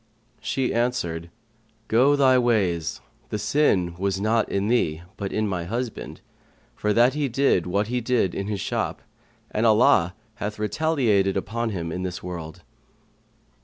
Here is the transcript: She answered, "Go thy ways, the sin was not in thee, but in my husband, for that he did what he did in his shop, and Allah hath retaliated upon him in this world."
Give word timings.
She 0.39 0.73
answered, 0.73 1.29
"Go 1.87 2.15
thy 2.15 2.39
ways, 2.39 3.01
the 3.29 3.37
sin 3.37 3.93
was 3.99 4.19
not 4.19 4.49
in 4.49 4.67
thee, 4.67 5.03
but 5.15 5.31
in 5.31 5.47
my 5.47 5.65
husband, 5.65 6.21
for 6.73 6.91
that 6.91 7.13
he 7.13 7.29
did 7.29 7.67
what 7.67 7.85
he 7.85 8.01
did 8.01 8.33
in 8.33 8.47
his 8.47 8.59
shop, 8.59 9.03
and 9.51 9.63
Allah 9.63 10.15
hath 10.37 10.57
retaliated 10.57 11.37
upon 11.37 11.69
him 11.69 11.91
in 11.91 12.01
this 12.01 12.23
world." 12.23 12.63